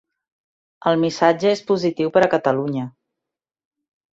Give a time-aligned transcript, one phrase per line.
[0.91, 2.89] El missatge és positiu per a Catalunya.